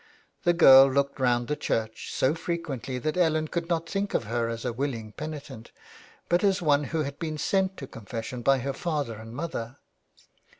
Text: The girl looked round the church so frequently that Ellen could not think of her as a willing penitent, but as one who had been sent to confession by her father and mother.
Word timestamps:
The 0.45 0.53
girl 0.53 0.87
looked 0.91 1.19
round 1.19 1.47
the 1.47 1.55
church 1.55 2.11
so 2.11 2.33
frequently 2.33 2.97
that 2.97 3.17
Ellen 3.17 3.47
could 3.49 3.69
not 3.69 3.87
think 3.87 4.15
of 4.15 4.23
her 4.23 4.49
as 4.49 4.65
a 4.65 4.73
willing 4.73 5.11
penitent, 5.11 5.69
but 6.27 6.43
as 6.43 6.59
one 6.59 6.85
who 6.85 7.03
had 7.03 7.19
been 7.19 7.37
sent 7.37 7.77
to 7.77 7.85
confession 7.85 8.41
by 8.41 8.57
her 8.57 8.73
father 8.73 9.17
and 9.17 9.31
mother. 9.31 9.77